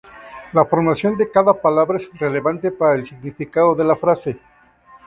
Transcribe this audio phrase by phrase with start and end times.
[0.53, 4.39] La formación de cada palabra es relevante para el significado de la frase.